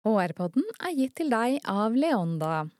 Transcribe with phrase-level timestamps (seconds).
[0.00, 2.70] HR-podden er gitt til deg av Leonda.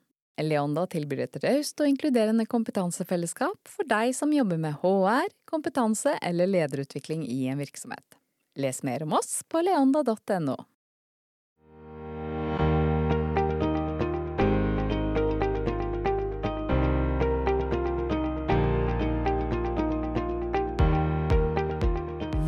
[0.41, 6.49] Leonda tilbyr et raust og inkluderende kompetansefellesskap for deg som jobber med HR, kompetanse eller
[6.49, 8.17] lederutvikling i en virksomhet.
[8.57, 10.57] Les mer om oss på leonda.no.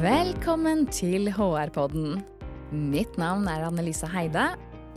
[0.03, 2.23] Velkommen til HR-podden.
[2.73, 4.55] Mitt navn er Annelise Heide.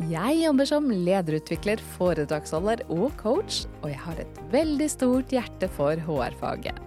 [0.07, 5.99] Jeg jobber som lederutvikler, foredragsholder og coach, og jeg har et veldig stort hjerte for
[6.07, 6.79] HR-faget.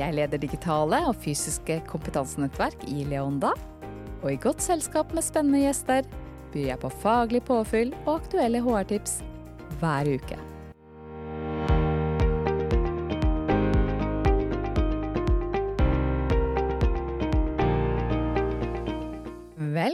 [0.00, 3.52] Jeg leder digitale og fysiske kompetansenettverk i Leonda,
[4.22, 6.06] og i godt selskap med spennende gjester
[6.52, 9.20] byr jeg på faglig påfyll og aktuelle HR-tips
[9.78, 10.38] hver uke.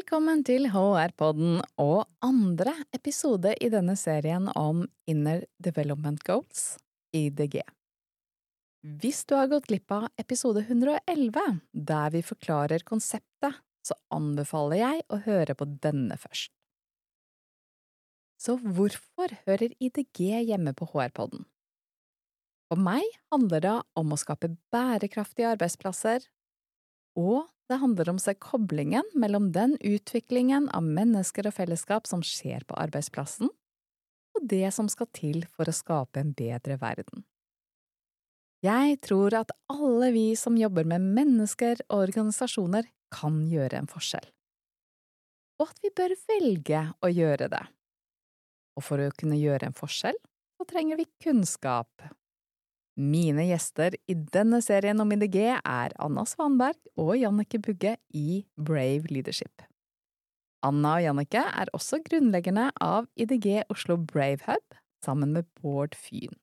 [0.09, 6.79] Velkommen til HR-podden og andre episode i denne serien om Inner Development Goals,
[7.13, 7.59] IDG.
[9.02, 15.05] Hvis du har gått glipp av episode 111, der vi forklarer konseptet, så anbefaler jeg
[15.13, 16.54] å høre på denne først.
[18.41, 21.45] Så hvorfor hører IDG hjemme på HR-podden?
[22.73, 26.25] For meg handler det om å skape bærekraftige arbeidsplasser,
[27.19, 32.23] og det handler om å se koblingen mellom den utviklingen av mennesker og fellesskap som
[32.25, 33.51] skjer på arbeidsplassen,
[34.38, 37.27] og det som skal til for å skape en bedre verden.
[38.65, 44.27] Jeg tror at alle vi som jobber med mennesker og organisasjoner, kan gjøre en forskjell.
[45.63, 47.63] Og at vi bør velge å gjøre det.
[48.77, 50.19] Og for å kunne gjøre en forskjell,
[50.59, 51.88] så trenger vi kunnskap,
[52.99, 59.07] mine gjester i denne serien om IDG er Anna Svanberg og Jannike Bugge i Brave
[59.13, 59.63] Leadership.
[60.66, 66.34] Anna og Jannike er også grunnleggerne av IDG Oslo Brave Hub, sammen med Bård Fyn.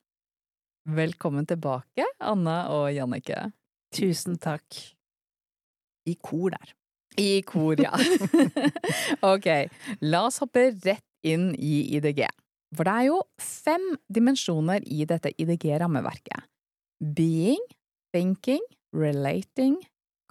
[0.88, 3.50] Velkommen tilbake, Anna og Jannike.
[3.92, 4.80] Tusen takk.
[6.08, 6.72] I kor der.
[7.20, 7.92] I kor, ja.
[9.34, 9.48] ok,
[10.04, 12.24] la oss hoppe rett inn i IDG.
[12.74, 16.46] For det er jo fem dimensjoner i dette IDG-rammeverket.
[17.16, 17.62] Being,
[18.14, 18.62] thinking,
[18.96, 19.78] relating,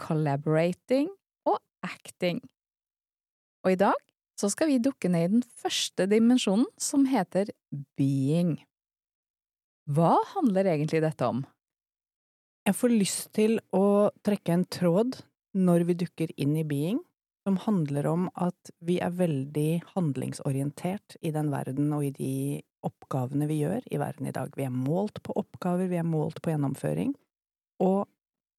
[0.02, 1.08] collaborating
[1.48, 2.42] og acting.
[3.64, 3.98] Og i dag
[4.36, 7.54] så skal vi dukke ned i den første dimensjonen, som heter
[7.96, 8.58] being.
[9.88, 11.44] Hva handler egentlig dette om?
[12.66, 15.20] Jeg får lyst til å trekke en tråd
[15.56, 17.00] når vi dukker inn i being,
[17.46, 22.34] som handler om at vi er veldig handlingsorientert i den verden og i de
[22.86, 24.50] oppgavene vi gjør i verden i dag.
[24.58, 27.14] Vi er målt på oppgaver, vi er målt på gjennomføring.
[27.86, 28.08] Og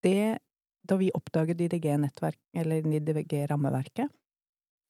[0.06, 0.38] det,
[0.86, 4.12] da vi oppdaget IDG-nettverk, eller IDG-rammeverket,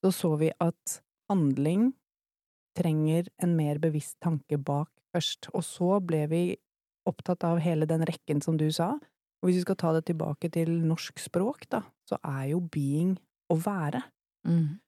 [0.05, 1.01] så så vi at
[1.33, 1.95] handling
[2.77, 6.43] trenger en mer bevisst tanke bak først, og så ble vi
[7.09, 8.93] opptatt av hele den rekken som du sa.
[9.41, 13.17] Og hvis vi skal ta det tilbake til norsk språk, da, så er jo being
[13.53, 14.03] å være.
[14.47, 14.79] Mm.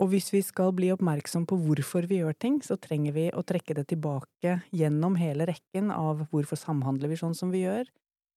[0.00, 3.44] Og hvis vi skal bli oppmerksom på hvorfor vi gjør ting, så trenger vi å
[3.44, 7.90] trekke det tilbake gjennom hele rekken av hvorfor samhandler vi sånn som vi gjør.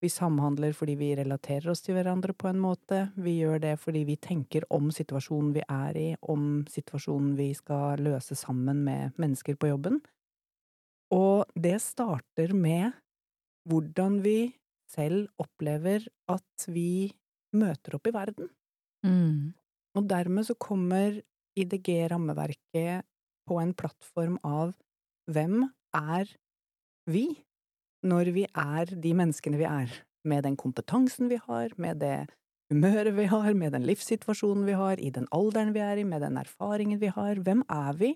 [0.04, 4.02] Vi samhandler fordi vi relaterer oss til hverandre på en måte, vi gjør det fordi
[4.04, 9.56] vi tenker om situasjonen vi er i, om situasjonen vi skal løse sammen med mennesker
[9.56, 10.02] på jobben.
[11.14, 12.92] Og det starter med
[13.70, 14.52] hvordan vi
[14.92, 17.14] selv opplever at vi
[17.56, 18.52] møter opp i verden.
[19.04, 19.52] Mm.
[19.94, 21.20] Og dermed så kommer
[21.58, 23.06] IDG-rammeverket
[23.48, 24.72] på en plattform av
[25.30, 26.30] hvem er
[27.10, 27.26] vi,
[28.04, 29.92] når vi er de menneskene vi er,
[30.24, 32.26] med den kompetansen vi har, med det
[32.72, 36.24] humøret vi har, med den livssituasjonen vi har, i den alderen vi er i, med
[36.24, 38.14] den erfaringen vi har, hvem er vi,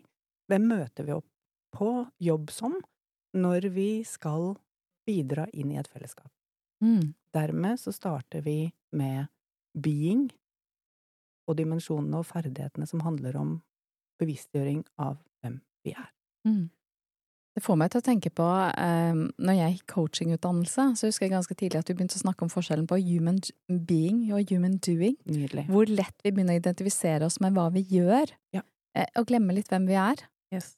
[0.48, 1.28] hvem møter vi opp
[1.76, 1.92] på
[2.24, 2.78] jobb som,
[3.36, 4.54] når vi skal
[5.08, 6.30] bidra inn i et fellesskap.
[6.84, 7.14] Mm.
[7.34, 9.28] Dermed så starter vi med
[9.76, 10.28] being,
[11.48, 13.54] og dimensjonene og ferdighetene som handler om
[14.20, 16.10] bevisstgjøring av hvem vi er.
[16.46, 16.68] Mm.
[17.58, 21.32] Det får meg til å tenke på um, Når jeg gikk coachingutdannelse, så husker jeg
[21.32, 25.16] ganske tidlig at du begynte å snakke om forskjellen på human being og human doing.
[25.26, 25.66] Nydelig.
[25.72, 28.62] Hvor lett vi begynner å identifisere oss med hva vi gjør, ja.
[28.94, 30.22] uh, og glemme litt hvem vi er.
[30.54, 30.76] Yes.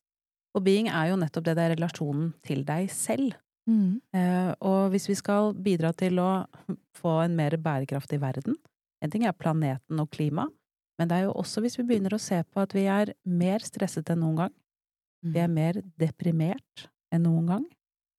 [0.56, 3.36] Og being er jo nettopp det, det er relasjonen til deg selv.
[3.68, 4.00] Mm.
[4.16, 6.30] Uh, og hvis vi skal bidra til å
[6.96, 8.56] få en mer bærekraftig verden,
[9.04, 10.56] en ting er planeten og klimaet,
[11.00, 13.64] men det er jo også hvis vi begynner å se på at vi er mer
[13.64, 14.56] stresset enn noen gang.
[15.24, 15.54] Vi er mm.
[15.56, 17.64] mer deprimert enn noen gang.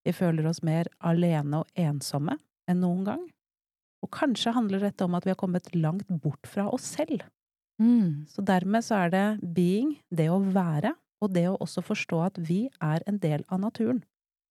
[0.01, 2.39] Vi føler oss mer alene og ensomme
[2.69, 3.21] enn noen gang.
[4.01, 7.21] Og kanskje handler dette om at vi har kommet langt bort fra oss selv.
[7.81, 8.25] Mm.
[8.29, 9.25] Så dermed så er det
[9.55, 13.61] being, det å være, og det å også forstå at vi er en del av
[13.61, 14.01] naturen.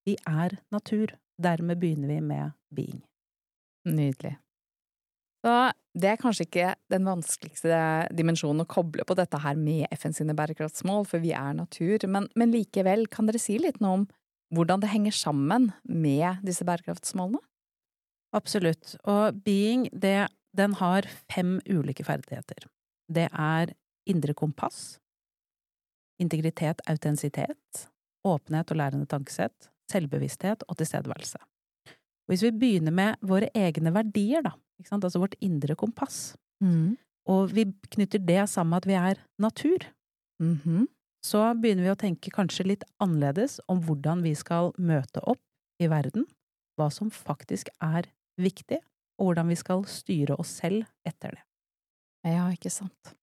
[0.07, 1.17] Vi er natur.
[1.41, 3.03] Dermed begynner vi med being.
[3.87, 4.35] Nydelig.
[5.41, 5.53] Så
[5.97, 7.77] det er kanskje ikke den vanskeligste
[8.15, 12.29] dimensjonen å koble på dette her med FN sine bærekraftsmål, for vi er natur, men,
[12.37, 14.05] men likevel, kan dere si litt noe om
[14.55, 17.41] hvordan det henger sammen med disse bærekraftsmålene?
[18.35, 18.95] Absolutt.
[19.09, 22.67] Og being, det, den har fem ulike ferdigheter.
[23.11, 23.73] Det er
[24.11, 24.99] indre kompass,
[26.21, 27.87] integritet, autentisitet,
[28.27, 31.41] åpenhet og lærende tankesett, selvbevissthet og tilstedeværelse.
[32.29, 34.53] Hvis vi begynner med våre egne verdier, da,
[34.89, 36.97] altså vårt indre kompass, mm.
[37.29, 39.85] og vi knytter det sammen med at vi er natur,
[40.41, 40.87] mm -hmm.
[41.23, 45.41] så begynner vi å tenke kanskje litt annerledes om hvordan vi skal møte opp
[45.79, 46.25] i verden,
[46.77, 48.79] hva som faktisk er viktig,
[49.19, 51.43] og hvordan vi skal styre oss selv etter det.
[52.25, 53.15] Ja, ikke sant.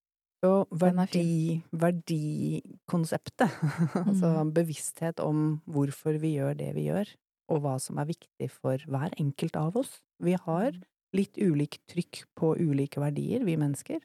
[0.47, 3.51] Og verdi, verdikonseptet,
[4.07, 4.53] altså mm.
[4.55, 7.11] bevissthet om hvorfor vi gjør det vi gjør,
[7.51, 9.99] og hva som er viktig for hver enkelt av oss.
[10.23, 10.85] Vi har mm.
[11.17, 14.01] Litt ulikt trykk på ulike verdier, vi mennesker.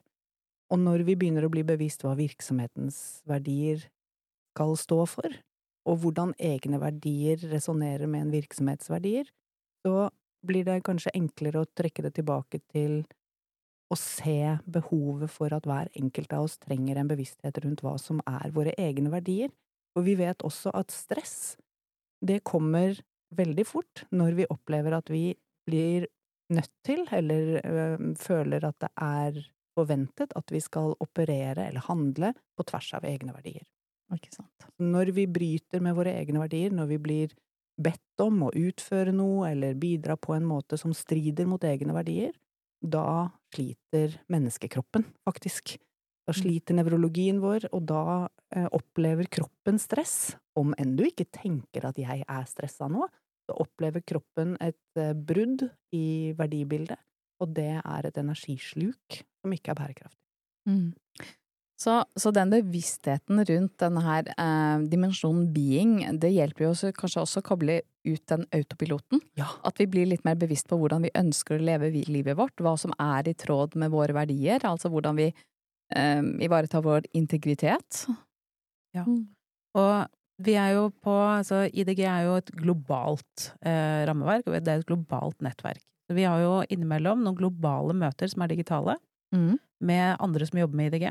[0.72, 3.84] Og når vi begynner å bli bevisst hva virksomhetens verdier
[4.54, 5.40] skal stå for,
[5.84, 9.28] og hvordan egne verdier resonnerer med en virksomhets verdier,
[9.84, 10.08] så
[10.44, 13.02] blir det kanskje enklere å trekke det tilbake til
[13.92, 18.22] å se behovet for at hver enkelt av oss trenger en bevissthet rundt hva som
[18.24, 19.52] er våre egne verdier.
[19.94, 21.56] For vi vet også at stress,
[22.24, 22.96] det kommer
[23.34, 25.34] veldig fort når vi opplever at vi
[25.68, 26.08] blir
[26.58, 29.40] nødt til, eller øh, føler at det er
[29.74, 33.64] forventet at vi skal operere eller handle på tvers av egne verdier.
[34.84, 37.34] Når vi bryter med våre egne verdier, når vi blir
[37.80, 42.34] bedt om å utføre noe eller bidra på en måte som strider mot egne verdier,
[42.84, 45.76] da sliter menneskekroppen, faktisk.
[46.24, 46.38] Da mm.
[46.40, 48.04] sliter nevrologien vår, og da
[48.54, 50.34] eh, opplever kroppen stress.
[50.58, 53.08] Om enn du ikke tenker at jeg er stressa nå,
[53.44, 57.00] så opplever kroppen et eh, brudd i verdibildet,
[57.42, 60.22] og det er et energisluk som ikke er bærekraftig.
[60.68, 60.92] Mm.
[61.84, 67.24] Så, så, den bevisstheten rundt denne her eh, dimensjonen being, det hjelper jo også, kanskje
[67.24, 69.20] også å koble ut den autopiloten?
[69.38, 69.50] Ja.
[69.66, 72.76] At vi blir litt mer bevisst på hvordan vi ønsker å leve livet vårt, hva
[72.80, 78.04] som er i tråd med våre verdier, altså hvordan vi eh, ivaretar vår integritet.
[78.94, 79.02] Ja.
[79.02, 79.26] Mm.
[79.74, 80.06] Og
[80.42, 84.82] vi er jo på Altså, IDG er jo et globalt eh, rammeverk, og det er
[84.82, 85.82] et globalt nettverk.
[86.12, 88.98] Vi har jo innimellom noen globale møter som er digitale,
[89.34, 89.56] mm.
[89.88, 91.06] med andre som jobber med IDG.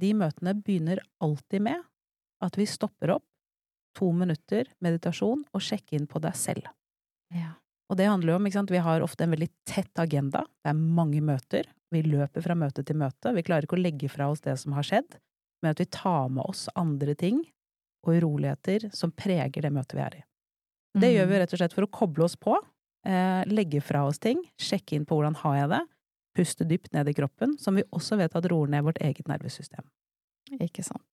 [0.00, 1.82] De møtene begynner alltid med
[2.44, 3.24] at vi stopper opp,
[3.96, 6.68] to minutter meditasjon, og sjekker inn på deg selv.
[7.32, 7.54] Ja.
[7.88, 10.72] Og det handler jo om, ikke sant, vi har ofte en veldig tett agenda, det
[10.74, 14.28] er mange møter, vi løper fra møte til møte, vi klarer ikke å legge fra
[14.28, 15.16] oss det som har skjedd,
[15.62, 17.40] men at vi tar med oss andre ting
[18.10, 20.22] og uroligheter som preger det møtet vi er i.
[20.96, 21.40] Det gjør vi mm.
[21.42, 22.56] rett og slett for å koble oss på,
[23.06, 25.82] eh, legge fra oss ting, sjekke inn på hvordan har jeg det,
[26.36, 29.84] puste dypt ned i kroppen, som vi også vet at roer ned vårt eget nervesystem.
[30.60, 31.04] Ikke sant.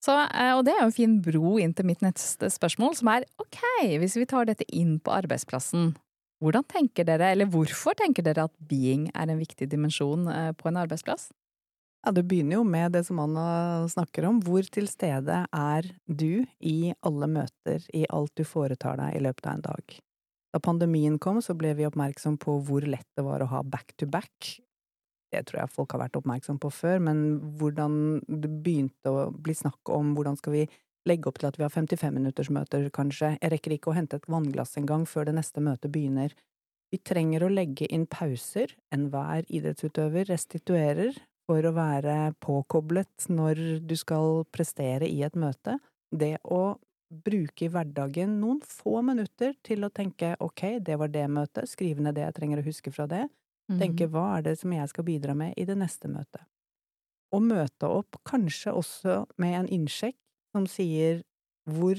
[0.00, 3.10] Så, eh, og det er jo en fin bro inn til mitt neste spørsmål, som
[3.12, 3.60] er ok,
[4.00, 5.92] hvis vi tar dette inn på arbeidsplassen,
[6.40, 10.70] hvordan tenker dere, eller hvorfor tenker dere at being er en viktig dimensjon eh, på
[10.70, 11.28] en arbeidsplass?
[12.00, 14.38] Ja, det begynner jo med det som Anna snakker om.
[14.40, 19.46] Hvor til stede er du i alle møter, i alt du foretar deg i løpet
[19.46, 19.98] av en dag?
[20.50, 23.92] Da pandemien kom, så ble vi oppmerksom på hvor lett det var å ha back
[24.00, 24.56] to back.
[25.30, 27.20] Det tror jeg folk har vært oppmerksom på før, men
[27.60, 27.94] hvordan
[28.26, 30.64] det begynte å bli snakk om hvordan skal vi
[31.08, 34.74] legge opp til at vi har 55-minuttersmøter, kanskje, jeg rekker ikke å hente et vannglass
[34.80, 36.34] engang før det neste møtet begynner.
[36.90, 41.14] Vi trenger å legge inn pauser, enhver idrettsutøver restituerer,
[41.50, 45.80] for å være påkoblet når du skal prestere i et møte.
[46.14, 46.76] Det å
[47.10, 52.04] bruke i hverdagen noen få minutter til å tenke ok, det var det møtet, skrive
[52.04, 53.24] ned det jeg trenger å huske fra det,
[53.66, 54.12] tenke mhm.
[54.14, 56.44] hva er det som jeg skal bidra med i det neste møtet.
[57.34, 60.18] Og møte opp kanskje også med en innsjekk
[60.54, 61.24] som sier
[61.70, 61.98] hvor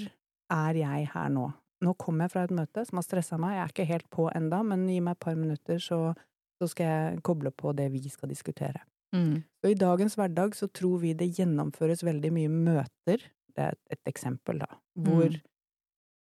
[0.52, 1.50] er jeg her nå?
[1.84, 4.30] Nå kommer jeg fra et møte som har stressa meg, jeg er ikke helt på
[4.32, 6.14] enda, men gi meg et par minutter, så,
[6.62, 8.84] så skal jeg koble på det vi skal diskutere.
[9.16, 9.44] Mm.
[9.64, 14.02] Og i dagens hverdag så tror vi det gjennomføres veldig mye møter, det er et,
[14.08, 15.42] eksempel, da, hvor mm.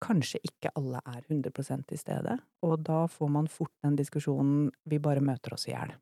[0.05, 5.01] kanskje ikke alle er 100 til stede, og da får man fort den diskusjonen vi
[5.03, 5.93] bare møter oss i hjel.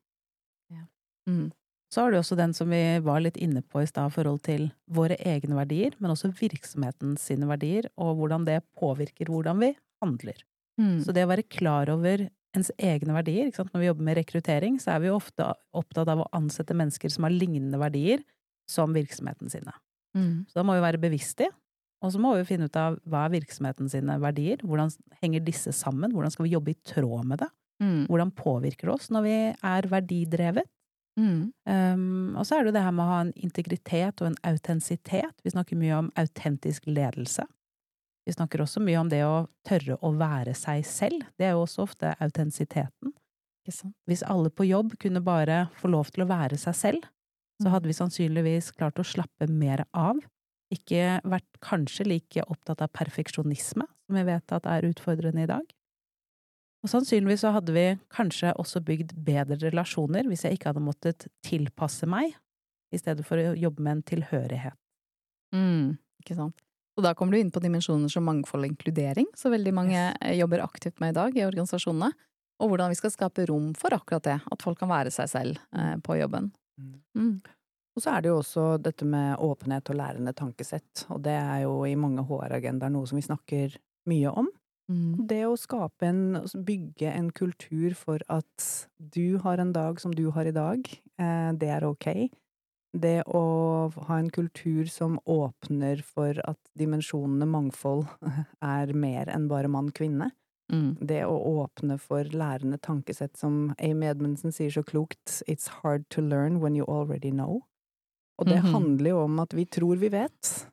[0.71, 0.85] Ja.
[1.29, 1.49] Mm.
[1.93, 4.41] Så har du også den som vi var litt inne på i stad, i forhold
[4.47, 9.71] til våre egne verdier, men også virksomhetens sine verdier, og hvordan det påvirker hvordan vi
[10.03, 10.41] handler.
[10.79, 10.99] Mm.
[11.03, 12.27] Så det å være klar over
[12.57, 13.51] ens egne verdier.
[13.53, 15.45] Når vi jobber med rekruttering, så er vi jo ofte
[15.77, 18.23] opptatt av å ansette mennesker som har lignende verdier,
[18.69, 19.73] som virksomheten sine.
[20.17, 20.47] Mm.
[20.49, 21.49] Så da må vi være bevisste,
[22.03, 25.73] og så må vi finne ut av hva er virksomheten sine verdier, hvordan henger disse
[25.73, 27.49] sammen, hvordan skal vi jobbe i tråd med det,
[27.83, 28.01] mm.
[28.09, 30.69] hvordan påvirker det oss når vi er verdidrevet.
[31.17, 31.49] Mm.
[31.65, 34.39] Um, og så er det jo det her med å ha en integritet og en
[34.45, 35.33] autentisitet.
[35.41, 37.47] Vi snakker mye om autentisk ledelse.
[38.27, 41.23] Vi snakker også mye om det å tørre å være seg selv.
[41.39, 43.13] Det er jo også ofte autentisiteten.
[44.07, 47.07] Hvis alle på jobb kunne bare få lov til å være seg selv,
[47.61, 47.71] så mm.
[47.71, 50.19] hadde vi sannsynligvis klart å slappe mer av.
[50.75, 55.63] Ikke vært kanskje like opptatt av perfeksjonisme, som vi vet at er utfordrende i dag.
[56.83, 61.29] Og sannsynligvis så hadde vi kanskje også bygd bedre relasjoner hvis jeg ikke hadde måttet
[61.47, 62.35] tilpasse meg,
[62.91, 64.75] i stedet for å jobbe med en tilhørighet.
[65.55, 66.66] Mm, ikke sant.
[66.97, 70.39] Og da kommer du inn på dimensjoner som mangfold og inkludering, så veldig mange yes.
[70.39, 72.09] jobber aktivt med i dag i organisasjonene,
[72.57, 75.59] og hvordan vi skal skape rom for akkurat det, at folk kan være seg selv
[75.77, 76.49] eh, på jobben.
[76.81, 76.97] Mm.
[77.17, 77.37] mm.
[77.97, 81.63] Og så er det jo også dette med åpenhet og lærende tankesett, og det er
[81.63, 83.77] jo i mange HR-agendaer noe som vi snakker
[84.09, 84.49] mye om.
[84.87, 85.25] Mm.
[85.27, 90.13] Det å skape en, altså bygge en kultur for at du har en dag som
[90.13, 90.85] du har i dag,
[91.17, 92.07] eh, det er ok.
[92.95, 93.43] Det å
[94.07, 98.07] ha en kultur som åpner for at dimensjonene mangfold
[98.63, 100.31] er mer enn bare mann-kvinne.
[100.71, 100.97] Mm.
[100.99, 106.23] Det å åpne for lærende tankesett som Amy Edmundsen sier så klokt, it's hard to
[106.23, 107.61] learn when you already know.
[108.37, 108.71] Og det mm -hmm.
[108.71, 110.67] handler jo om at vi tror vi vet.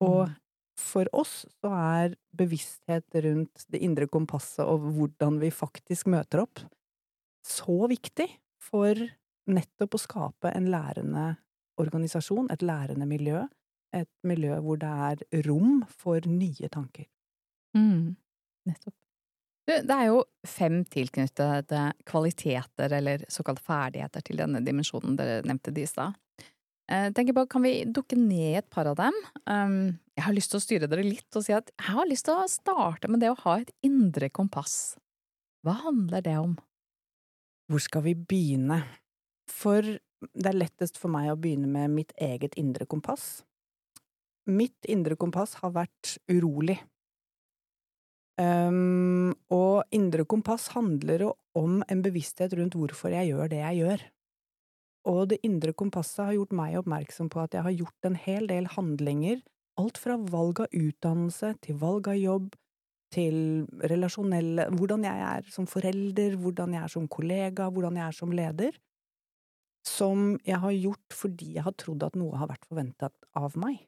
[0.00, 0.34] Og mm.
[0.78, 6.60] for oss så er bevissthet rundt det indre kompasset og hvordan vi faktisk møter opp,
[7.46, 8.28] så viktig
[8.60, 8.94] for
[9.46, 11.36] nettopp å skape en lærende
[11.80, 13.44] organisasjon, et lærende miljø.
[13.94, 17.06] Et miljø hvor det er rom for nye tanker.
[17.76, 18.16] Mm.
[18.66, 18.94] Nettopp.
[19.66, 25.82] Det er jo fem tilknyttede kvaliteter, eller såkalt ferdigheter, til denne dimensjonen dere nevnte de
[25.82, 26.14] i stad.
[26.86, 29.16] Eh, tenker på, Kan vi dukke ned i et par av dem?
[29.50, 32.28] Um, jeg har lyst til å styre dere litt og si at jeg har lyst
[32.28, 34.94] til å starte med det å ha et indre kompass.
[35.66, 36.54] Hva handler det om?
[37.66, 38.84] Hvor skal vi begynne?
[39.50, 39.82] For
[40.32, 43.44] det er lettest for meg å begynne med mitt eget indre kompass.
[44.46, 46.78] Mitt indre kompass har vært urolig.
[48.36, 53.80] Um, og indre kompass handler jo om en bevissthet rundt hvorfor jeg gjør det jeg
[53.80, 54.04] gjør.
[55.06, 58.48] Og det indre kompasset har gjort meg oppmerksom på at jeg har gjort en hel
[58.50, 59.42] del handlinger,
[59.78, 62.48] alt fra valg av utdannelse til valg av jobb,
[63.14, 63.36] til
[63.86, 64.66] relasjonelle…
[64.74, 68.78] hvordan jeg er som forelder, hvordan jeg er som kollega, hvordan jeg er som leder,
[69.86, 73.78] som jeg har gjort fordi jeg har trodd at noe har vært forventet av meg.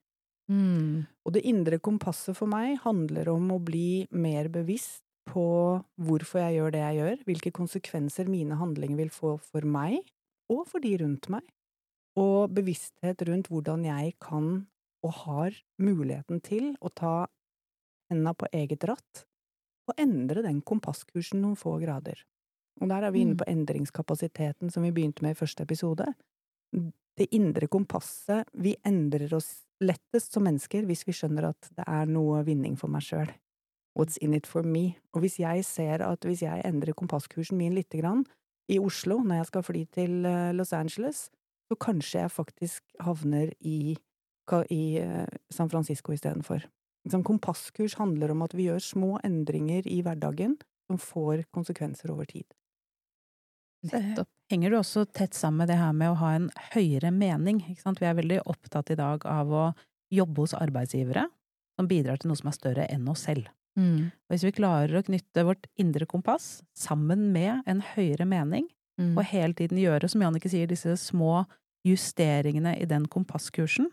[0.49, 1.05] Mm.
[1.27, 5.45] Og det indre kompasset for meg handler om å bli mer bevisst på
[6.01, 10.01] hvorfor jeg gjør det jeg gjør, hvilke konsekvenser mine handlinger vil få for meg,
[10.49, 11.45] og for de rundt meg,
[12.19, 14.65] og bevissthet rundt hvordan jeg kan
[15.05, 17.29] og har muligheten til å ta
[18.11, 19.27] henda på eget ratt
[19.89, 22.19] og endre den kompasskursen noen få grader.
[22.81, 23.41] Og der er vi inne mm.
[23.43, 26.07] på endringskapasiteten som vi begynte med i første episode.
[27.19, 32.11] Det indre kompasset Vi endrer oss lettest som mennesker hvis vi skjønner at det er
[32.11, 33.31] noe vinning for meg sjøl.
[33.99, 34.95] What's in it for me?
[35.15, 38.25] Og hvis jeg ser at hvis jeg endrer kompasskursen min lite grann,
[38.69, 41.29] i Oslo når jeg skal fly til eh, Los Angeles,
[41.69, 43.97] så kanskje jeg faktisk havner i,
[44.71, 46.67] i eh, San Francisco istedenfor.
[47.07, 50.59] Liksom, kompasskurs handler om at vi gjør små endringer i hverdagen
[50.89, 52.47] som får konsekvenser over tid.
[53.87, 54.29] Nettopp.
[54.51, 57.61] Henger det også tett sammen med det her med å ha en høyere mening?
[57.69, 58.01] Ikke sant?
[58.01, 59.67] Vi er veldig opptatt i dag av å
[60.15, 61.27] jobbe hos arbeidsgivere
[61.79, 63.51] som bidrar til noe som er større enn oss selv.
[63.79, 64.09] Mm.
[64.33, 68.67] Hvis vi klarer å knytte vårt indre kompass sammen med en høyere mening,
[68.99, 69.13] mm.
[69.15, 71.45] og hele tiden gjøre, som Jannicke sier, disse små
[71.87, 73.87] justeringene i den kompasskursen,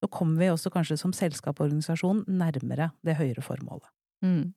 [0.00, 3.90] så kommer vi også kanskje som selskap og organisasjon nærmere det høyere formålet.
[4.24, 4.54] Mm.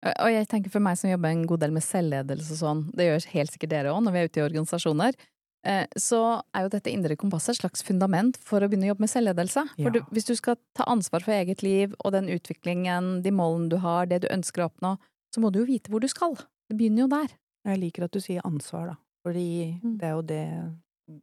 [0.00, 3.08] Og jeg tenker for meg som jobber en god del med selvledelse og sånn, det
[3.08, 5.18] gjør helt sikkert dere òg når vi er ute i organisasjoner,
[5.66, 9.04] Eh, så er jo dette indre kompasset et slags fundament for å begynne å jobbe
[9.04, 9.64] med selvledelse.
[9.76, 9.92] For ja.
[9.92, 13.76] du, hvis du skal ta ansvar for eget liv og den utviklingen, de målene du
[13.84, 14.94] har, det du ønsker å oppnå,
[15.34, 16.38] så må du jo vite hvor du skal.
[16.70, 17.34] Det begynner jo der.
[17.68, 18.96] Jeg liker at du sier ansvar, da.
[19.26, 19.50] Fordi
[19.82, 19.96] mm.
[20.00, 20.44] det er jo det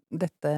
[0.10, 0.52] dette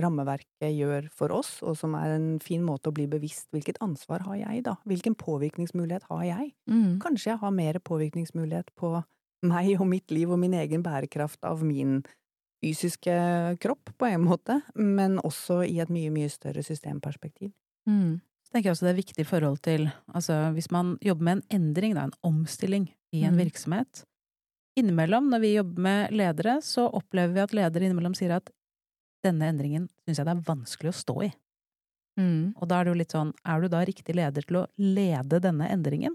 [0.00, 4.24] rammeverket gjør for oss, og som er en fin måte å bli bevisst hvilket ansvar
[4.28, 4.76] har jeg, da?
[4.88, 6.52] Hvilken påvirkningsmulighet har jeg?
[6.70, 6.98] Mm.
[7.02, 8.96] Kanskje jeg har mer påvirkningsmulighet på
[9.44, 12.00] meg og mitt liv og min egen bærekraft av min
[12.64, 13.14] fysiske
[13.60, 17.52] kropp, på en måte, men også i et mye, mye større systemperspektiv.
[17.88, 18.22] Mm.
[18.44, 21.36] Så tenker jeg også det er viktig i forhold til altså hvis man jobber med
[21.36, 23.42] en endring, da, en omstilling i en mm.
[23.44, 24.04] virksomhet
[24.74, 28.50] Innimellom, når vi jobber med ledere, så opplever vi at ledere innimellom sier at
[29.24, 31.30] denne endringen syns jeg det er vanskelig å stå i.
[32.20, 32.52] Mm.
[32.60, 35.40] Og da er det jo litt sånn, er du da riktig leder til å lede
[35.42, 36.14] denne endringen?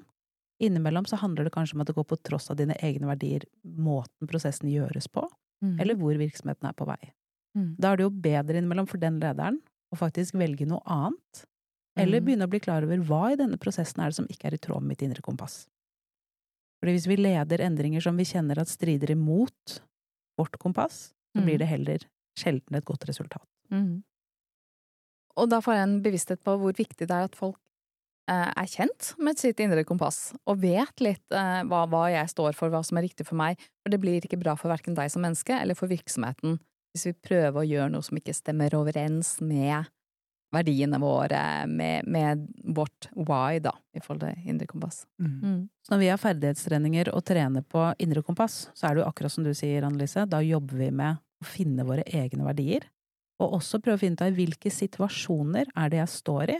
[0.64, 3.44] Innimellom så handler det kanskje om at det går på tross av dine egne verdier,
[3.64, 5.28] måten prosessen gjøres på,
[5.62, 5.76] Mm.
[5.82, 7.12] eller hvor virksomheten er på vei.
[7.58, 7.76] Mm.
[7.78, 9.58] Da er det jo bedre innimellom for den lederen
[9.92, 11.44] å faktisk velge noe annet,
[11.98, 12.26] eller Mm.
[12.26, 14.58] begynne å bli klar over hva i denne prosessen er det som ikke er i
[14.58, 15.68] tråd med mitt indre kompass.
[16.80, 19.82] Fordi hvis vi leder endringer som vi kjenner at strider imot
[20.40, 21.46] vårt kompass, så Mm.
[21.46, 22.00] blir det heller
[22.38, 23.46] sjelden et godt resultat.
[23.74, 24.02] Mm.
[25.40, 27.60] Og da får jeg en bevissthet på hvor viktig det er at folk
[28.30, 32.58] eh, er kjent med sitt indre kompass, og vet litt eh, hva, hva jeg står
[32.58, 35.12] for, hva som er riktig for meg, for det blir ikke bra for hverken deg
[35.14, 36.60] som menneske eller for virksomheten
[36.90, 39.90] hvis vi prøver å gjøre noe som ikke stemmer overens med
[40.54, 45.04] verdiene våre, med, med vårt why, da, i forhold til indre kompass.
[45.22, 45.36] Mm.
[45.44, 45.60] Mm.
[45.86, 49.36] Så når vi har ferdighetstreninger og trener på indre kompass, så er det jo akkurat
[49.36, 52.88] som du sier, Annelise, da jobber vi med finne våre egne verdier,
[53.40, 56.58] og også prøve å finne ut av hvilke situasjoner er det jeg står i,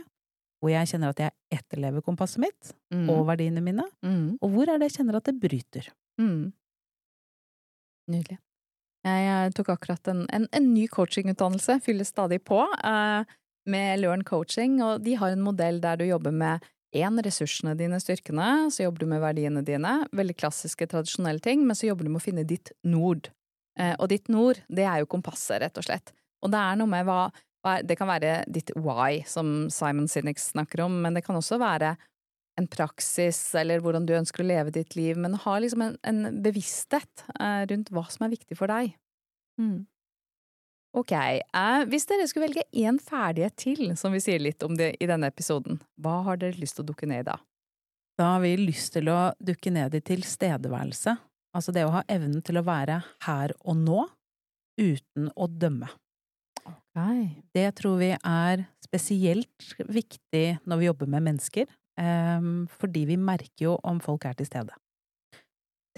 [0.60, 3.08] hvor jeg kjenner at jeg etterlever kompasset mitt Mm.
[3.10, 4.38] og verdiene mine, Mm.
[4.42, 5.88] og hvor er det jeg kjenner at det bryter.
[6.20, 6.52] Mm.
[8.10, 8.38] Nydelig.
[9.04, 13.24] Jeg, tok akkurat en, en, en ny coachingutdannelse, fyller stadig på, eh,
[13.66, 16.60] med Learn Coaching, og de har en modell der du jobber med
[16.92, 21.76] én, ressursene dine, styrkene, så jobber du med verdiene dine, veldig klassiske, tradisjonelle ting, men
[21.78, 23.30] så jobber du med å finne ditt nord.
[23.80, 26.12] Eh, og ditt nord, det er jo kompasset, rett og slett.
[26.44, 27.22] Og det er noe med hva,
[27.84, 31.94] Det kan være ditt why, som Simon Sinek snakker om, men det kan også være
[32.60, 36.40] en praksis, eller hvordan du ønsker å leve ditt liv, men ha liksom en, en
[36.44, 38.94] bevissthet eh, rundt hva som er viktig for deg.
[39.60, 39.84] Mm.
[40.96, 44.94] Ok, eh, hvis dere skulle velge én ferdighet til, som vi sier litt om det
[44.98, 47.38] i denne episoden, hva har dere lyst til å dukke ned i da?
[48.18, 51.14] Da har vi lyst til å dukke ned i tilstedeværelse,
[51.56, 54.04] altså det å ha evnen til å være her og nå,
[54.80, 55.90] uten å dømme.
[57.54, 61.66] Det tror vi er spesielt viktig når vi jobber med mennesker,
[62.80, 64.74] fordi vi merker jo om folk er til stede.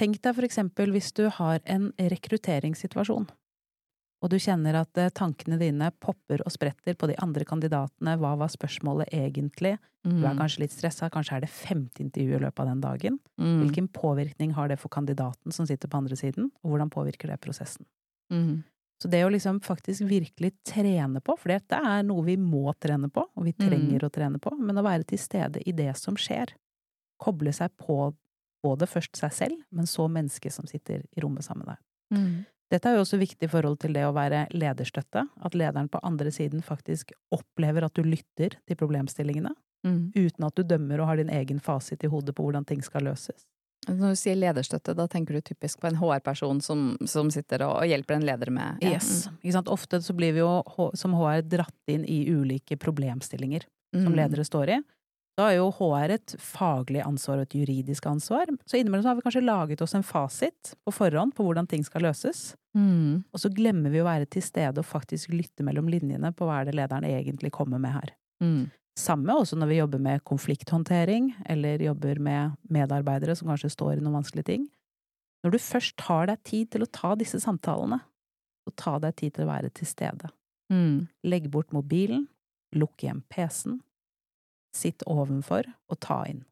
[0.00, 3.28] Tenk deg for eksempel hvis du har en rekrutteringssituasjon,
[4.22, 8.36] og du kjenner at eh, tankene dine popper og spretter på de andre kandidatene, hva
[8.38, 10.24] var spørsmålet egentlig, du Mm.
[10.24, 13.60] er kanskje litt stressa, kanskje er det femte intervju i løpet av den dagen, Mm.
[13.62, 17.40] hvilken påvirkning har det for kandidaten som sitter på andre siden, og hvordan påvirker det
[17.40, 17.84] prosessen?
[18.32, 18.64] Mm.
[19.00, 23.10] Så det å liksom faktisk virkelig trene på, for dette er noe vi må trene
[23.10, 26.14] på, og vi trenger å trene på, men å være til stede i det som
[26.14, 26.48] skjer.
[27.20, 28.14] Koble seg på
[28.62, 31.78] både først seg selv, men så mennesket som sitter i rommet sammen med deg.
[32.72, 32.76] Mm.
[32.78, 36.00] Dette er jo også viktig i forhold til det å være lederstøtte, at lederen på
[36.02, 39.52] andre siden faktisk opplever at du lytter til problemstillingene,
[39.84, 40.12] Mm.
[40.14, 43.02] uten at du dømmer og har din egen fasit i hodet på hvordan ting skal
[43.02, 43.48] løses.
[43.88, 47.80] Når du sier lederstøtte, da tenker du typisk på en HR-person som, som sitter og,
[47.82, 48.92] og hjelper en leder med ja.
[48.92, 49.28] Yes.
[49.50, 49.66] Sant?
[49.66, 50.62] Ofte så blir vi jo
[50.94, 54.04] som HR dratt inn i ulike problemstillinger Mm.
[54.04, 54.76] som ledere står i.
[55.38, 59.16] Da er jo HR et faglig ansvar og et juridisk ansvar, så innimellom så har
[59.16, 63.24] vi kanskje laget oss en fasit på forhånd på hvordan ting skal løses, Mm.
[63.28, 66.62] og så glemmer vi å være til stede og faktisk lytte mellom linjene på hva
[66.62, 68.14] er det lederen egentlig kommer med her.
[68.40, 68.70] Mm.
[68.96, 74.00] Samme også når vi jobber med konflikthåndtering, eller jobber med medarbeidere som kanskje står i
[74.00, 74.64] noen vanskelige ting.
[75.44, 78.00] Når du først tar deg tid til å ta disse samtalene,
[78.64, 80.30] så ta deg tid til å være til stede.
[80.72, 81.08] Mm.
[81.28, 82.26] Legg bort mobilen,
[82.74, 83.82] lukk igjen PC-en,
[84.74, 86.42] sitt ovenfor og ta inn.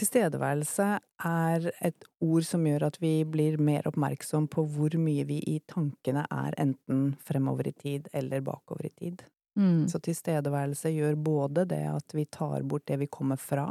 [0.00, 0.86] Tilstedeværelse
[1.28, 5.58] er et ord som gjør at vi blir mer oppmerksom på hvor mye vi i
[5.68, 9.24] tankene er enten fremover i tid eller bakover i tid.
[9.58, 9.88] Mm.
[9.92, 13.66] Så tilstedeværelse gjør både det at vi tar bort det vi kommer fra,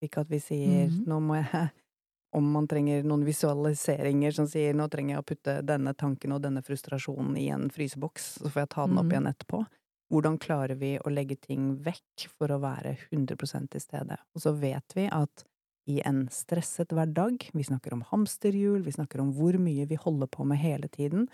[0.00, 1.02] ikke at vi sier mm.
[1.10, 1.68] nå må jeg
[2.36, 6.42] om man trenger noen visualiseringer som sier nå trenger jeg å putte denne tanken og
[6.44, 9.12] denne frustrasjonen i en fryseboks, så får jeg ta den opp Mhm.
[9.12, 9.66] igjen etterpå.
[10.12, 14.18] Hvordan klarer vi å legge ting vekk for å være 100% til stede?
[14.36, 15.46] Og så vet vi at
[15.90, 20.30] i en stresset hverdag, vi snakker om hamsterhjul, vi snakker om hvor mye vi holder
[20.30, 21.28] på med hele tiden,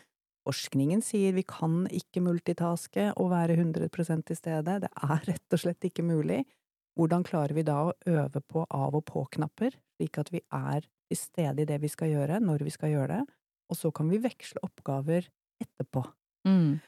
[0.46, 5.62] forskningen sier vi kan ikke multitaske og være 100% til stede, det er rett og
[5.64, 6.42] slett ikke mulig.
[6.98, 11.20] Hvordan klarer vi da å øve på av- og på-knapper, slik at vi er til
[11.20, 13.36] stede i det vi skal gjøre, når vi skal gjøre det,
[13.72, 15.28] og så kan vi veksle oppgaver
[15.62, 16.04] etterpå.
[16.48, 16.82] Mm.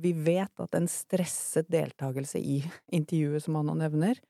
[0.00, 4.20] Vi vet at en stresset deltakelse i intervjuet som Anna nevner,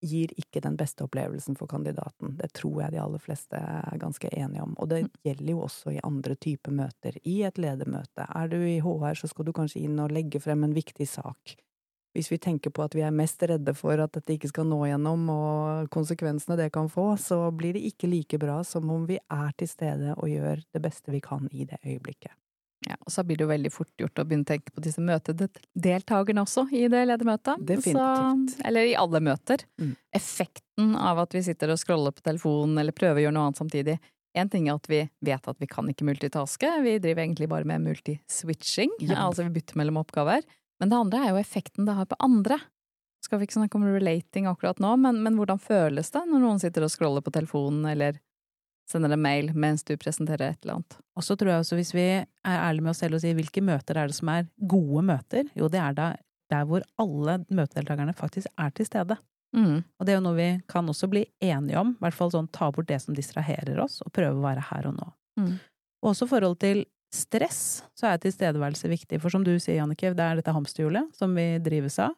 [0.00, 2.32] gir ikke den beste opplevelsen for kandidaten.
[2.38, 4.72] Det tror jeg de aller fleste er ganske enige om.
[4.80, 7.18] Og det gjelder jo også i andre typer møter.
[7.24, 8.24] I et ledermøte.
[8.24, 11.56] Er du i HR, så skal du kanskje inn og legge frem en viktig sak.
[12.16, 14.80] Hvis vi tenker på at vi er mest redde for at dette ikke skal nå
[14.88, 19.20] gjennom, og konsekvensene det kan få, så blir det ikke like bra som om vi
[19.20, 22.34] er til stede og gjør det beste vi kan i det øyeblikket.
[22.88, 25.02] Ja, og så blir det jo veldig fort gjort å begynne å tenke på disse
[25.04, 27.60] møtedeltakerne også i det ledermøtet.
[27.60, 28.54] Definitivt.
[28.54, 29.66] Så, eller i alle møter.
[29.80, 29.92] Mm.
[30.16, 33.60] Effekten av at vi sitter og scroller på telefonen eller prøver å gjøre noe annet
[33.60, 33.98] samtidig.
[34.40, 37.66] En ting er at vi vet at vi kan ikke multitaske, vi driver egentlig bare
[37.68, 39.26] med multiswitching, ja.
[39.26, 40.46] altså vi bytter mellom oppgaver.
[40.80, 42.60] Men det andre er jo effekten det har på andre.
[43.20, 46.62] Skal vi ikke snakke om relating akkurat nå, men, men hvordan føles det når noen
[46.62, 48.22] sitter og scroller på telefonen eller
[48.90, 50.98] sender en mail mens du presenterer et eller annet.
[51.16, 53.62] Og så tror jeg også, hvis vi er ærlige med oss selv og sier hvilke
[53.64, 56.12] møter er det som er gode møter, jo, det er da
[56.50, 59.16] der hvor alle møtedeltakerne faktisk er til stede.
[59.56, 59.82] Mm.
[59.98, 62.48] Og det er jo noe vi kan også bli enige om, i hvert fall sånn
[62.54, 65.10] ta bort det som distraherer oss, og prøve å være her og nå.
[65.40, 65.52] Mm.
[66.02, 70.26] Og også forhold til stress, så er tilstedeværelse viktig, for som du sier, Jannike, det
[70.26, 72.14] er dette hamsterhjulet som vi drives av.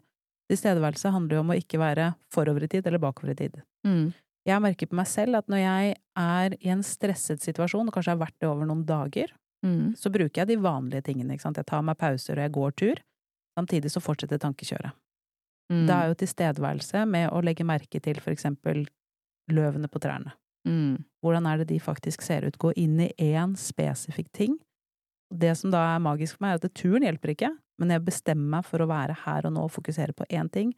[0.53, 3.57] Tilstedeværelse handler jo om å ikke være forover i tid eller bakover i tid.
[3.89, 4.13] Mm.
[4.49, 8.15] Jeg merker på meg selv at når jeg er i en stresset situasjon, og kanskje
[8.17, 9.31] har vært det over noen dager,
[9.63, 9.95] mm.
[9.99, 11.37] så bruker jeg de vanlige tingene.
[11.37, 11.61] ikke sant?
[11.61, 13.03] Jeg tar meg pauser og jeg går tur.
[13.59, 14.99] Samtidig så fortsetter tankekjøret.
[15.73, 15.87] Mm.
[15.89, 18.85] Da er jo tilstedeværelse med å legge merke til for eksempel
[19.53, 20.35] løvene på trærne.
[20.69, 21.03] Mm.
[21.23, 22.59] Hvordan er det de faktisk ser ut?
[22.59, 24.59] Gå inn i én spesifikk ting.
[25.33, 28.59] Det som da er magisk for meg, er at turen hjelper ikke, men jeg bestemmer
[28.59, 30.75] meg for å være her og nå og fokusere på én ting,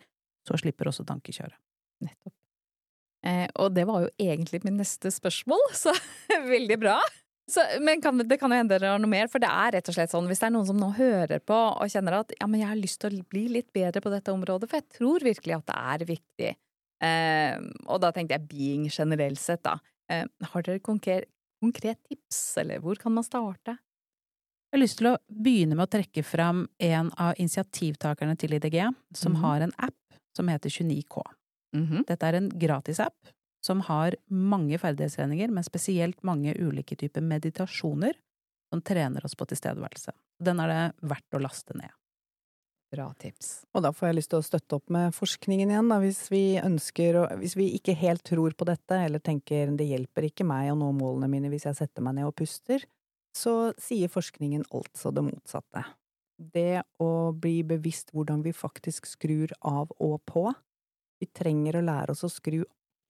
[0.47, 1.57] så slipper også tankekjøret.
[2.05, 2.37] Nettopp.
[3.25, 5.95] Eh, og det var jo egentlig min neste spørsmål, så
[6.49, 6.99] veldig bra.
[7.51, 9.89] Så, men kan, det kan jo hende dere har noe mer, for det er rett
[9.91, 12.49] og slett sånn hvis det er noen som nå hører på og kjenner at ja,
[12.49, 15.27] men jeg har lyst til å bli litt bedre på dette området, for jeg tror
[15.27, 16.53] virkelig at det er viktig.
[17.05, 19.77] Eh, og da tenkte jeg being generelt sett, da.
[20.09, 21.29] Eh, har dere konkret,
[21.61, 23.77] konkret tips, eller hvor kan man starte?
[24.73, 28.81] Jeg har lyst til å begynne med å trekke fram en av initiativtakerne til IDG,
[29.15, 29.45] som mm -hmm.
[29.45, 31.23] har en app som heter 29K.
[31.75, 32.05] Mm -hmm.
[32.07, 33.33] Dette er en gratisapp
[33.65, 38.13] som har mange ferdighetstreninger, men spesielt mange ulike typer meditasjoner
[38.71, 40.13] som trener oss på tilstedeværelse.
[40.45, 41.91] Den er det verdt å laste ned.
[42.95, 43.65] Bra tips.
[43.75, 46.43] Og da får jeg lyst til å støtte opp med forskningen igjen, da, hvis vi
[46.61, 50.79] ønsker Hvis vi ikke helt tror på dette, eller tenker det hjelper ikke meg å
[50.79, 52.85] nå målene mine hvis jeg setter meg ned og puster,
[53.35, 55.83] så sier forskningen altså det motsatte.
[56.39, 60.53] Det å bli bevisst hvordan vi faktisk skrur av og på,
[61.25, 62.61] vi trenger å lære oss å skru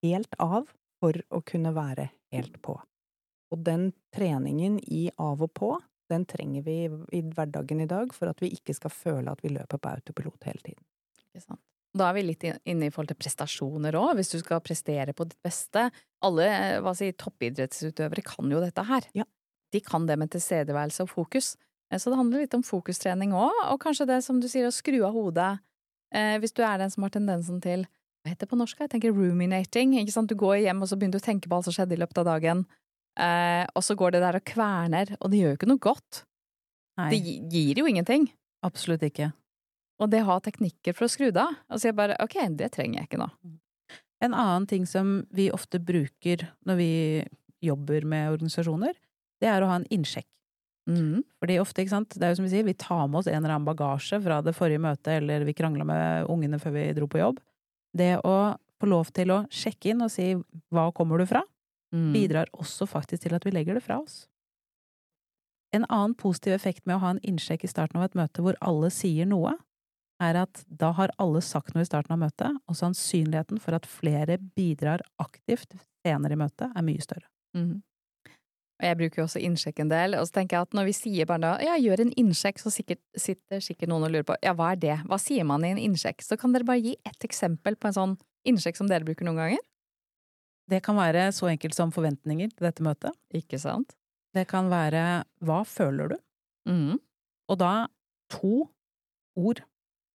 [0.05, 0.71] helt av
[1.03, 2.79] for å kunne være helt på.
[3.53, 5.75] Og den treningen i av og på,
[6.11, 6.79] den trenger vi
[7.17, 10.49] i hverdagen i dag for at vi ikke skal føle at vi løper på autopilot
[10.49, 10.85] hele tiden.
[11.29, 11.63] Ikke sant.
[11.95, 15.29] Da er vi litt inne i forhold til prestasjoner òg, hvis du skal prestere på
[15.29, 15.87] ditt beste.
[16.27, 16.49] Alle
[16.83, 19.07] hva si, toppidrettsutøvere kan jo dette her.
[19.15, 19.27] Ja.
[19.71, 21.53] De kan det med tilstedeværelse og fokus.
[21.91, 24.75] Eh, så det handler litt om fokustrening òg, og kanskje det som du sier, å
[24.75, 25.53] skru av hodet
[26.15, 27.87] eh, hvis du er den som har tendensen til
[28.25, 28.79] hva heter det på norsk?
[28.81, 29.99] Jeg tenker ruminating.
[30.01, 30.31] ikke sant?
[30.33, 32.23] Du går hjem og så begynner du å tenke på alt som skjedde i løpet
[32.23, 32.65] av dagen,
[33.21, 36.25] eh, og så går det der og kverner, og det gjør jo ikke noe godt.
[36.97, 37.11] Nei.
[37.13, 37.21] Det
[37.53, 38.31] gir jo ingenting.
[38.65, 39.35] Absolutt ikke.
[40.01, 41.53] Og det å ha teknikker for å skru det av.
[41.69, 43.29] Og så jeg bare ok, det trenger jeg ikke nå.
[44.25, 46.93] En annen ting som vi ofte bruker når vi
[47.65, 48.97] jobber med organisasjoner,
[49.43, 50.29] det er å ha en innsjekk.
[50.89, 51.23] Mm.
[51.41, 53.39] Fordi ofte, ikke sant, det er jo som vi sier, vi tar med oss en
[53.39, 57.09] eller annen bagasje fra det forrige møtet, eller vi krangla med ungene før vi dro
[57.11, 57.41] på jobb.
[57.97, 58.37] Det å
[58.81, 60.33] få lov til å sjekke inn og si
[60.75, 61.45] hva kommer du fra,
[61.95, 62.11] mm.
[62.15, 64.25] bidrar også faktisk til at vi legger det fra oss.
[65.75, 68.59] En annen positiv effekt med å ha en innsjekk i starten av et møte hvor
[68.63, 69.57] alle sier noe,
[70.23, 73.89] er at da har alle sagt noe i starten av møtet, og sannsynligheten for at
[73.91, 77.27] flere bidrar aktivt senere i møtet, er mye større.
[77.57, 77.83] Mm.
[78.81, 80.95] Og jeg bruker jo også innsjekk en del, og så tenker jeg at når vi
[80.97, 84.39] sier bare da ja, gjør en innsjekk, så sikkert, sitter sikkert noen og lurer på
[84.43, 86.25] ja, hva er det, hva sier man i en innsjekk?
[86.27, 88.17] Så kan dere bare gi ett eksempel på en sånn
[88.51, 89.63] innsjekk som dere bruker noen ganger?
[90.71, 93.15] Det kan være så enkelt som forventninger til dette møtet.
[93.37, 93.95] Ikke sant?
[94.35, 96.19] Det kan være hva føler du?
[96.67, 96.99] Mm.
[97.53, 97.87] Og da
[98.33, 98.67] to
[99.37, 99.63] ord.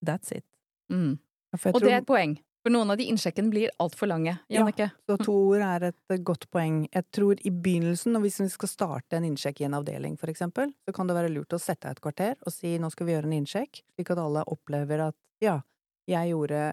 [0.06, 0.46] That's it.
[0.92, 1.20] Mm.
[1.54, 2.38] Og det er et poeng.
[2.60, 4.34] For noen av de innsjekkene blir altfor lange.
[4.52, 4.90] Jannicke?
[4.90, 6.82] Ja, så to ord er et godt poeng.
[6.92, 10.32] Jeg tror i begynnelsen, og hvis vi skal starte en innsjekk i en avdeling, for
[10.32, 13.08] eksempel, så kan det være lurt å sette av et kvarter og si nå skal
[13.08, 15.62] vi gjøre en innsjekk, slik at alle opplever at ja,
[16.10, 16.64] jeg gjorde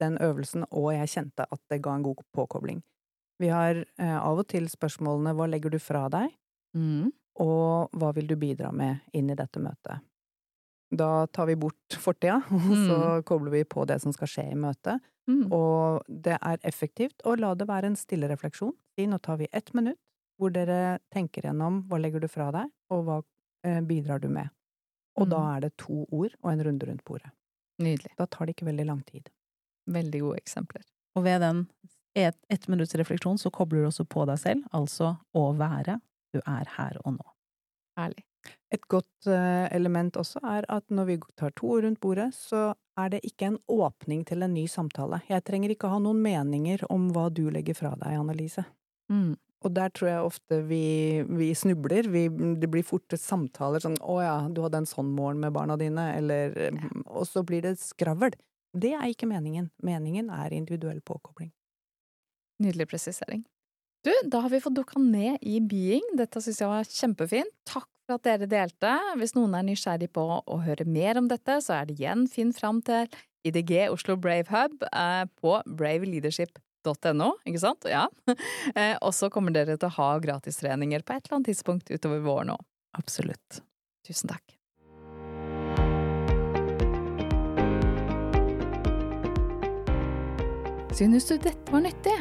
[0.00, 2.80] den øvelsen, og jeg kjente at det ga en god påkobling.
[3.38, 6.32] Vi har eh, av og til spørsmålene hva legger du fra deg,
[6.76, 7.10] mm.
[7.44, 10.04] og hva vil du bidra med inn i dette møtet?
[10.96, 13.26] Da tar vi bort fortida, og så mm.
[13.28, 15.04] kobler vi på det som skal skje i møtet.
[15.26, 15.46] Mm.
[15.54, 18.74] Og det er effektivt å la det være en stille refleksjon.
[18.96, 20.00] Si nå tar vi ett minutt
[20.36, 23.16] hvor dere tenker gjennom hva legger du fra deg, og hva
[23.64, 24.52] eh, bidrar du med.
[25.16, 25.30] Og mm.
[25.32, 27.32] da er det to ord og en runde rundt bordet.
[27.80, 28.12] Nydelig.
[28.18, 29.30] Da tar det ikke veldig lang tid.
[29.92, 30.84] Veldig gode eksempler.
[31.16, 31.64] Og ved den
[32.16, 35.98] ett et minutts refleksjon så kobler du også på deg selv, altså å være.
[36.32, 37.26] Du er her og nå.
[37.96, 38.24] Herlig.
[38.72, 42.70] Et godt eh, element også er at når vi tar to ord rundt bordet, så
[42.96, 45.20] er det ikke en åpning til en ny samtale.
[45.28, 48.64] Jeg trenger ikke ha noen meninger om hva du legger fra deg, Annelise.
[49.12, 49.34] Mm.
[49.64, 52.08] Og der tror jeg ofte vi, vi snubler.
[52.12, 52.26] Vi,
[52.60, 56.12] det blir fort samtaler sånn 'Å ja, du hadde en sånn morgen med barna dine',
[56.16, 56.70] eller ja.
[57.06, 58.36] Og så blir det skravl.
[58.76, 59.70] Det er ikke meningen.
[59.82, 61.52] Meningen er individuell påkobling.
[62.60, 63.44] Nydelig presisering.
[64.04, 66.04] Du, da har vi fått dukka ned i Being.
[66.16, 67.50] Dette syns jeg var kjempefint.
[67.66, 68.92] Takk for at dere delte.
[69.18, 72.54] Hvis noen er nysgjerrig på å høre mer om dette, så er det igjen finn
[72.56, 73.10] fram til
[73.46, 77.88] IDG Oslo Brave Hub eh, på braveleadership.no, ikke sant?
[77.90, 78.06] Ja.
[78.76, 82.20] Eh, og så kommer dere til å ha gratistreninger på et eller annet tidspunkt utover
[82.24, 82.64] våren òg.
[82.98, 83.62] Absolutt.
[84.04, 84.56] Tusen takk.
[90.96, 92.18] Synes du dette var nyttig?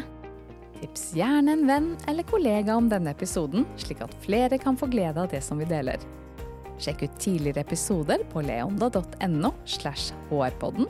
[0.85, 5.17] Tips gjerne en venn eller kollega om denne episoden, slik at flere kan få glede
[5.17, 5.97] av det som vi deler.
[6.77, 10.85] Sjekk ut tidligere episoder på leonda.no slash hrpodden,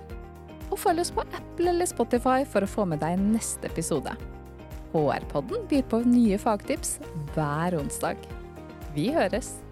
[0.67, 4.11] og følg oss på Apple eller Spotify for å få med deg neste episode.
[4.91, 6.97] HR-podden byr på nye fagtips
[7.31, 8.19] hver onsdag.
[8.97, 9.64] Vi høres!